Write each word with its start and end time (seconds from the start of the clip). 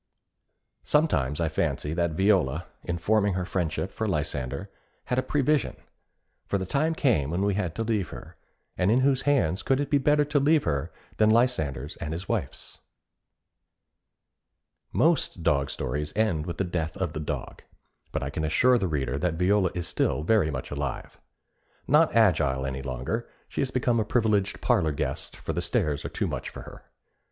Sometimes 0.81 1.39
I 1.39 1.47
fancy 1.47 1.93
that 1.93 2.13
Viola, 2.13 2.65
in 2.83 2.97
forming 2.97 3.35
her 3.35 3.45
friendship 3.45 3.91
for 3.91 4.07
Lysander, 4.07 4.71
had 5.05 5.19
a 5.19 5.21
prevision; 5.21 5.75
for 6.47 6.57
the 6.57 6.65
time 6.65 6.95
came 6.95 7.29
when 7.29 7.43
we 7.43 7.53
had 7.53 7.75
to 7.75 7.83
leave 7.83 8.09
her, 8.09 8.35
and 8.75 8.89
in 8.89 9.01
whose 9.01 9.21
hands 9.29 9.61
could 9.61 9.79
it 9.79 9.91
be 9.91 9.99
better 9.99 10.25
to 10.25 10.39
leave 10.39 10.63
her 10.63 10.91
than 11.17 11.29
Lysander's 11.29 11.97
and 11.97 12.13
his 12.13 12.27
wife's? 12.27 12.79
Most 14.91 15.43
dog 15.43 15.69
stories 15.69 16.13
end 16.17 16.47
with 16.47 16.57
the 16.57 16.63
death 16.63 16.97
of 16.97 17.13
the 17.13 17.19
dog, 17.19 17.61
but 18.11 18.23
I 18.23 18.31
can 18.31 18.43
assure 18.43 18.79
the 18.79 18.87
reader 18.87 19.19
that 19.19 19.35
Viola 19.35 19.69
is 19.75 19.87
still 19.87 20.23
very 20.23 20.49
much 20.49 20.71
alive. 20.71 21.19
Not 21.87 22.15
agile 22.15 22.65
any 22.65 22.81
longer, 22.81 23.29
she 23.47 23.61
has 23.61 23.69
become 23.69 23.99
a 23.99 24.03
privileged 24.03 24.61
parlor 24.61 24.93
guest, 24.93 25.35
for 25.37 25.53
the 25.53 25.61
stairs 25.61 26.03
are 26.03 26.09
too 26.09 26.25
much 26.25 26.49
for 26.49 26.63
her. 26.63 26.85